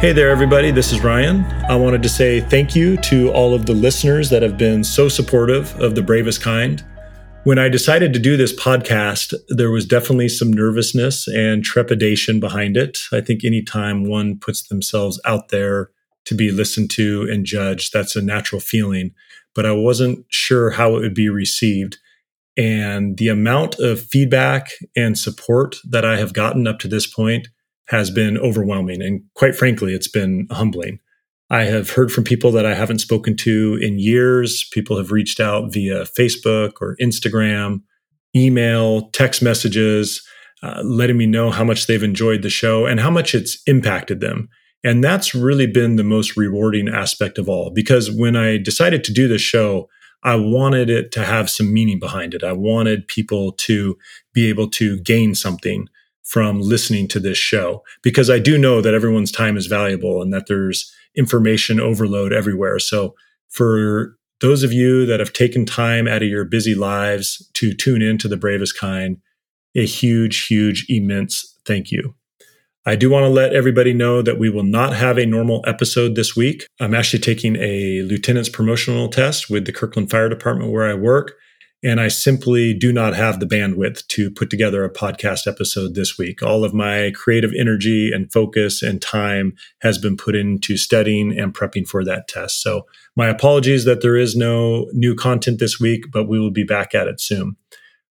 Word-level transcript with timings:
Hey 0.00 0.12
there, 0.12 0.30
everybody. 0.30 0.70
This 0.70 0.92
is 0.92 1.02
Ryan. 1.02 1.44
I 1.68 1.74
wanted 1.74 2.04
to 2.04 2.08
say 2.08 2.40
thank 2.40 2.76
you 2.76 2.96
to 2.98 3.32
all 3.32 3.52
of 3.52 3.66
the 3.66 3.72
listeners 3.72 4.30
that 4.30 4.42
have 4.42 4.56
been 4.56 4.84
so 4.84 5.08
supportive 5.08 5.74
of 5.80 5.96
the 5.96 6.02
bravest 6.02 6.40
kind. 6.40 6.84
When 7.42 7.58
I 7.58 7.68
decided 7.68 8.12
to 8.12 8.20
do 8.20 8.36
this 8.36 8.54
podcast, 8.54 9.34
there 9.48 9.72
was 9.72 9.84
definitely 9.84 10.28
some 10.28 10.52
nervousness 10.52 11.26
and 11.26 11.64
trepidation 11.64 12.38
behind 12.38 12.76
it. 12.76 12.96
I 13.12 13.20
think 13.20 13.44
anytime 13.44 14.04
one 14.04 14.38
puts 14.38 14.68
themselves 14.68 15.20
out 15.24 15.48
there 15.48 15.90
to 16.26 16.34
be 16.36 16.52
listened 16.52 16.92
to 16.92 17.26
and 17.28 17.44
judged, 17.44 17.92
that's 17.92 18.14
a 18.14 18.22
natural 18.22 18.60
feeling. 18.60 19.10
But 19.52 19.66
I 19.66 19.72
wasn't 19.72 20.24
sure 20.28 20.70
how 20.70 20.94
it 20.94 21.00
would 21.00 21.14
be 21.14 21.28
received. 21.28 21.98
And 22.56 23.16
the 23.16 23.30
amount 23.30 23.80
of 23.80 24.00
feedback 24.00 24.68
and 24.94 25.18
support 25.18 25.74
that 25.82 26.04
I 26.04 26.18
have 26.18 26.34
gotten 26.34 26.68
up 26.68 26.78
to 26.78 26.88
this 26.88 27.08
point 27.08 27.48
has 27.88 28.10
been 28.10 28.38
overwhelming. 28.38 29.02
And 29.02 29.22
quite 29.34 29.54
frankly, 29.54 29.94
it's 29.94 30.08
been 30.08 30.46
humbling. 30.50 31.00
I 31.50 31.64
have 31.64 31.90
heard 31.90 32.12
from 32.12 32.24
people 32.24 32.52
that 32.52 32.66
I 32.66 32.74
haven't 32.74 32.98
spoken 32.98 33.34
to 33.38 33.78
in 33.80 33.98
years. 33.98 34.68
People 34.72 34.98
have 34.98 35.10
reached 35.10 35.40
out 35.40 35.72
via 35.72 36.04
Facebook 36.04 36.72
or 36.80 36.96
Instagram, 37.00 37.80
email, 38.36 39.08
text 39.10 39.42
messages, 39.42 40.22
uh, 40.62 40.82
letting 40.84 41.16
me 41.16 41.26
know 41.26 41.50
how 41.50 41.64
much 41.64 41.86
they've 41.86 42.02
enjoyed 42.02 42.42
the 42.42 42.50
show 42.50 42.84
and 42.84 43.00
how 43.00 43.10
much 43.10 43.34
it's 43.34 43.62
impacted 43.66 44.20
them. 44.20 44.48
And 44.84 45.02
that's 45.02 45.34
really 45.34 45.66
been 45.66 45.96
the 45.96 46.04
most 46.04 46.36
rewarding 46.36 46.88
aspect 46.88 47.38
of 47.38 47.48
all 47.48 47.70
because 47.70 48.10
when 48.10 48.36
I 48.36 48.58
decided 48.58 49.02
to 49.04 49.12
do 49.12 49.26
this 49.26 49.42
show, 49.42 49.88
I 50.24 50.34
wanted 50.34 50.90
it 50.90 51.12
to 51.12 51.24
have 51.24 51.48
some 51.48 51.72
meaning 51.72 51.98
behind 51.98 52.34
it. 52.34 52.44
I 52.44 52.52
wanted 52.52 53.08
people 53.08 53.52
to 53.52 53.96
be 54.34 54.48
able 54.48 54.68
to 54.70 55.00
gain 55.00 55.34
something 55.34 55.88
from 56.28 56.60
listening 56.60 57.08
to 57.08 57.18
this 57.18 57.38
show 57.38 57.82
because 58.02 58.28
I 58.28 58.38
do 58.38 58.58
know 58.58 58.82
that 58.82 58.92
everyone's 58.92 59.32
time 59.32 59.56
is 59.56 59.66
valuable 59.66 60.20
and 60.20 60.30
that 60.34 60.46
there's 60.46 60.94
information 61.16 61.80
overload 61.80 62.34
everywhere. 62.34 62.78
So 62.78 63.14
for 63.48 64.14
those 64.42 64.62
of 64.62 64.70
you 64.70 65.06
that 65.06 65.20
have 65.20 65.32
taken 65.32 65.64
time 65.64 66.06
out 66.06 66.22
of 66.22 66.28
your 66.28 66.44
busy 66.44 66.74
lives 66.74 67.50
to 67.54 67.72
tune 67.72 68.02
in 68.02 68.18
to 68.18 68.28
the 68.28 68.36
bravest 68.36 68.78
kind, 68.78 69.16
a 69.74 69.86
huge, 69.86 70.46
huge, 70.46 70.84
immense 70.90 71.58
thank 71.64 71.90
you. 71.90 72.14
I 72.84 72.94
do 72.94 73.08
want 73.08 73.24
to 73.24 73.30
let 73.30 73.54
everybody 73.54 73.94
know 73.94 74.20
that 74.20 74.38
we 74.38 74.50
will 74.50 74.64
not 74.64 74.94
have 74.94 75.16
a 75.16 75.26
normal 75.26 75.64
episode 75.66 76.14
this 76.14 76.36
week. 76.36 76.66
I'm 76.78 76.94
actually 76.94 77.20
taking 77.20 77.56
a 77.56 78.02
lieutenant's 78.02 78.50
promotional 78.50 79.08
test 79.08 79.48
with 79.48 79.64
the 79.64 79.72
Kirkland 79.72 80.10
Fire 80.10 80.28
Department 80.28 80.72
where 80.72 80.88
I 80.88 80.94
work. 80.94 81.32
And 81.84 82.00
I 82.00 82.08
simply 82.08 82.74
do 82.74 82.92
not 82.92 83.14
have 83.14 83.38
the 83.38 83.46
bandwidth 83.46 84.06
to 84.08 84.32
put 84.32 84.50
together 84.50 84.84
a 84.84 84.92
podcast 84.92 85.46
episode 85.46 85.94
this 85.94 86.18
week. 86.18 86.42
All 86.42 86.64
of 86.64 86.74
my 86.74 87.12
creative 87.14 87.52
energy 87.56 88.10
and 88.12 88.32
focus 88.32 88.82
and 88.82 89.00
time 89.00 89.54
has 89.80 89.96
been 89.96 90.16
put 90.16 90.34
into 90.34 90.76
studying 90.76 91.38
and 91.38 91.54
prepping 91.54 91.86
for 91.86 92.04
that 92.04 92.26
test. 92.26 92.62
So, 92.62 92.86
my 93.16 93.28
apologies 93.28 93.84
that 93.84 94.02
there 94.02 94.16
is 94.16 94.34
no 94.34 94.88
new 94.92 95.14
content 95.14 95.60
this 95.60 95.78
week, 95.78 96.06
but 96.10 96.28
we 96.28 96.40
will 96.40 96.50
be 96.50 96.64
back 96.64 96.96
at 96.96 97.06
it 97.06 97.20
soon. 97.20 97.56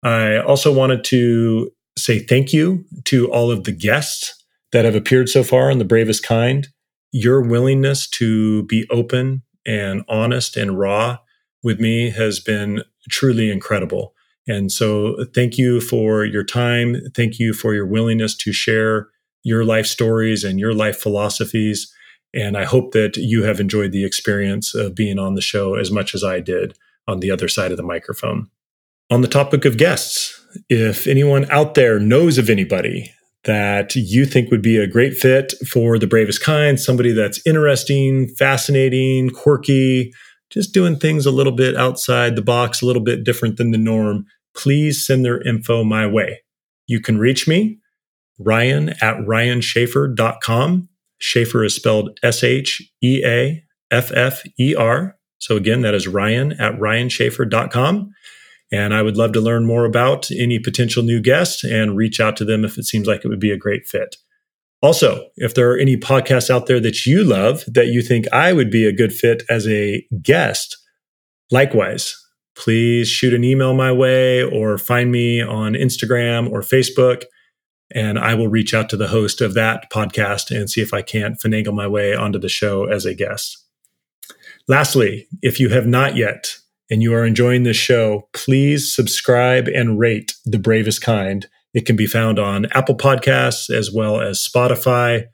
I 0.03 0.39
also 0.39 0.73
wanted 0.73 1.05
to 1.05 1.71
say 1.97 2.19
thank 2.19 2.53
you 2.53 2.85
to 3.05 3.31
all 3.31 3.51
of 3.51 3.63
the 3.63 3.73
guests 3.73 4.43
that 4.73 4.85
have 4.85 4.97
appeared 4.97 5.29
so 5.29 5.45
far 5.45 5.71
on 5.71 5.79
The 5.79 5.85
Bravest 5.85 6.25
Kind. 6.25 6.69
Your 7.13 7.43
willingness 7.43 8.09
to 8.11 8.65
be 8.65 8.87
open 8.91 9.43
and 9.65 10.03
honest 10.09 10.57
and 10.57 10.79
raw 10.79 11.19
with 11.63 11.79
me 11.79 12.11
has 12.11 12.41
been 12.41 12.83
truly 13.11 13.51
incredible. 13.51 14.15
And 14.49 14.73
so, 14.73 15.25
thank 15.35 15.57
you 15.57 15.81
for 15.81 16.25
your 16.25 16.45
time. 16.45 16.97
Thank 17.15 17.39
you 17.39 17.53
for 17.53 17.75
your 17.75 17.87
willingness 17.87 18.37
to 18.39 18.53
share 18.53 19.09
your 19.45 19.65
life 19.65 19.87
stories 19.87 20.45
and 20.45 20.59
your 20.59 20.75
life 20.75 20.99
philosophies. 20.99 21.93
And 22.35 22.57
I 22.57 22.65
hope 22.65 22.93
that 22.93 23.17
you 23.17 23.43
have 23.43 23.61
enjoyed 23.61 23.93
the 23.93 24.05
experience 24.05 24.75
of 24.75 24.95
being 24.95 25.19
on 25.19 25.35
the 25.35 25.41
show 25.41 25.75
as 25.75 25.91
much 25.91 26.15
as 26.15 26.25
I 26.25 26.41
did 26.41 26.77
on 27.07 27.21
the 27.21 27.31
other 27.31 27.49
side 27.49 27.71
of 27.71 27.77
the 27.77 27.83
microphone. 27.83 28.49
On 29.11 29.21
the 29.21 29.29
topic 29.29 29.65
of 29.65 29.77
guests, 29.77 30.41
if 30.69 31.07
anyone 31.07 31.51
out 31.51 31.75
there 31.75 31.99
knows 31.99 32.39
of 32.39 32.49
anybody 32.49 33.13
that 33.45 33.95
you 33.97 34.25
think 34.25 34.51
would 34.51 34.63
be 34.63 34.79
a 34.79 34.87
great 34.87 35.15
fit 35.15 35.53
for 35.69 35.99
the 35.99 36.07
bravest 36.07 36.43
kind, 36.43 36.81
somebody 36.81 37.13
that's 37.13 37.45
interesting, 37.45 38.29
fascinating, 38.39 39.31
quirky, 39.31 40.13
just 40.53 40.75
doing 40.75 40.99
things 40.99 41.25
a 41.25 41.31
little 41.31 41.53
bit 41.53 41.77
outside 41.77 42.37
the 42.37 42.43
box, 42.43 42.83
a 42.83 42.87
little 42.87 43.03
bit 43.03 43.25
different 43.25 43.57
than 43.57 43.71
the 43.71 43.79
norm, 43.79 44.27
please 44.55 45.05
send 45.05 45.25
their 45.25 45.41
info 45.43 45.83
my 45.83 46.07
way. 46.07 46.43
You 46.87 47.01
can 47.01 47.19
reach 47.19 47.49
me, 47.49 47.79
Ryan 48.39 48.91
at 49.01 49.17
ryansheaffer.com. 49.17 50.89
Sheaffer 51.21 51.65
is 51.65 51.75
spelled 51.75 52.19
S 52.23 52.45
H 52.45 52.83
E 53.03 53.23
A 53.25 53.65
F 53.91 54.13
F 54.13 54.43
E 54.59 54.75
R. 54.75 55.17
So 55.39 55.57
again, 55.57 55.81
that 55.83 55.95
is 55.95 56.07
Ryan 56.07 56.53
at 56.53 56.75
ryansheaffer.com. 56.75 58.13
And 58.71 58.95
I 58.95 59.03
would 59.03 59.17
love 59.17 59.33
to 59.33 59.41
learn 59.41 59.67
more 59.67 59.85
about 59.85 60.31
any 60.31 60.59
potential 60.59 61.03
new 61.03 61.21
guests 61.21 61.63
and 61.63 61.97
reach 61.97 62.21
out 62.21 62.37
to 62.37 62.45
them 62.45 62.65
if 62.65 62.79
it 62.79 62.85
seems 62.85 63.07
like 63.07 63.25
it 63.25 63.29
would 63.29 63.41
be 63.41 63.51
a 63.51 63.59
great 63.59 63.87
fit. 63.87 64.17
Also, 64.83 65.29
if 65.37 65.55
there 65.55 65.71
are 65.71 65.79
any 65.79 65.97
podcasts 65.97 66.51
out 66.51 66.67
there 66.67 66.81
that 66.81 67.07
you 67.07 67.23
love 67.23 67.65
that 67.69 67.87
you 67.87 68.03
think 68.03 68.27
I 68.33 68.53
would 68.53 68.71
be 68.71 68.85
a 68.85 68.93
good 68.93 69.13
fit 69.13 69.45
as 69.49 69.67
a 69.69 70.05
guest, 70.21 70.77
likewise, 71.53 72.17
please 72.57 73.09
shoot 73.09 73.33
an 73.33 73.45
email 73.45 73.75
my 73.75 73.93
way 73.93 74.43
or 74.43 74.77
find 74.79 75.13
me 75.13 75.41
on 75.41 75.75
Instagram 75.75 76.51
or 76.51 76.63
Facebook. 76.63 77.25
And 77.95 78.19
I 78.19 78.35
will 78.35 78.49
reach 78.49 78.75
out 78.75 78.89
to 78.91 78.97
the 78.97 79.09
host 79.09 79.41
of 79.41 79.55
that 79.55 79.91
podcast 79.91 80.51
and 80.51 80.69
see 80.69 80.81
if 80.81 80.93
I 80.93 81.03
can't 81.03 81.39
finagle 81.39 81.75
my 81.75 81.87
way 81.87 82.15
onto 82.15 82.39
the 82.39 82.49
show 82.49 82.85
as 82.85 83.07
a 83.07 83.15
guest. 83.15 83.59
Lastly, 84.67 85.29
if 85.43 85.61
you 85.61 85.69
have 85.69 85.87
not 85.87 86.17
yet 86.17 86.57
and 86.91 87.03
you 87.03 87.15
are 87.15 87.25
enjoying 87.25 87.63
this 87.63 87.77
show, 87.77 88.29
please 88.33 88.93
subscribe 88.93 89.69
and 89.69 89.99
rate 89.99 90.35
The 90.45 90.59
Bravest 90.59 91.03
Kind 91.03 91.47
it 91.75 91.87
can 91.87 91.97
be 91.97 92.07
found 92.07 92.39
on 92.39 92.67
Apple 92.73 92.97
Podcasts 92.97 93.71
as 93.71 93.91
well 93.91 94.21
as 94.21 94.47
Spotify. 94.47 95.27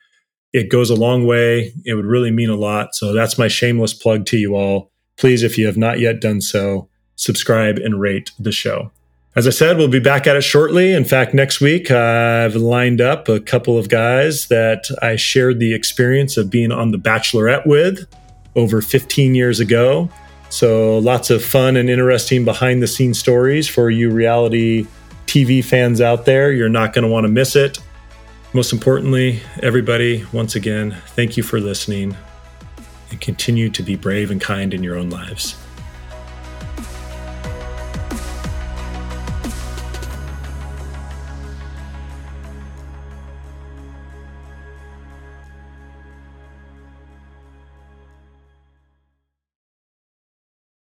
It 0.53 0.71
goes 0.71 0.91
a 0.91 0.95
long 0.95 1.27
way. 1.27 1.73
It 1.85 1.95
would 1.95 2.07
really 2.07 2.31
mean 2.31 2.51
a 2.51 2.57
lot. 2.57 2.95
So 2.95 3.13
that's 3.13 3.39
my 3.39 3.49
shameless 3.49 3.95
plug 3.95 4.27
to 4.27 4.39
you 4.39 4.55
all. 4.55 4.91
Please, 5.17 5.43
if 5.43 5.59
you 5.59 5.67
have 5.67 5.77
not 5.77 5.99
yet 5.99 6.21
done 6.21 6.41
so, 6.41 6.89
subscribe 7.17 7.79
and 7.79 8.01
rate 8.01 8.31
the 8.39 8.53
show. 8.53 8.93
As 9.37 9.47
I 9.47 9.51
said, 9.51 9.77
we'll 9.77 9.89
be 9.89 10.01
back 10.01 10.27
at 10.27 10.37
it 10.37 10.43
shortly. 10.43 10.93
In 10.93 11.05
fact, 11.05 11.35
next 11.35 11.61
week, 11.61 11.91
I've 11.91 12.57
lined 12.57 13.01
up 13.01 13.29
a 13.29 13.39
couple 13.39 13.79
of 13.79 13.89
guys 13.89 14.49
that 14.49 14.89
I 15.03 15.17
shared 15.17 15.61
the 15.61 15.75
experience 15.75 16.37
of 16.37 16.51
being 16.51 16.73
on 16.73 16.93
The 16.93 16.99
Bachelorette 16.99 17.67
with 17.67 18.07
over 18.57 18.81
15 18.81 19.35
years 19.35 19.61
ago. 19.61 20.09
So, 20.51 20.99
lots 20.99 21.31
of 21.31 21.45
fun 21.45 21.77
and 21.77 21.91
interesting 21.91 22.45
behind 22.45 22.83
the 22.83 22.87
scenes 22.87 23.19
stories 23.19 23.69
for 23.69 23.91
you 23.91 24.11
reality 24.11 24.87
TV 25.29 25.63
fans 25.63 26.01
out 26.01 26.25
there. 26.25 26.51
You're 26.51 26.69
not 26.69 26.93
going 26.93 27.05
to 27.05 27.09
want 27.09 27.25
to 27.25 27.29
miss 27.29 27.55
it. 27.55 27.79
Most 28.55 28.73
importantly, 28.73 29.43
everybody, 29.63 30.25
once 30.33 30.55
again, 30.57 30.97
thank 31.09 31.37
you 31.37 31.43
for 31.43 31.61
listening 31.61 32.17
and 33.11 33.21
continue 33.21 33.69
to 33.71 33.83
be 33.83 33.95
brave 33.95 34.31
and 34.31 34.41
kind 34.41 34.73
in 34.73 34.83
your 34.83 34.97
own 34.97 35.11
lives. 35.11 35.55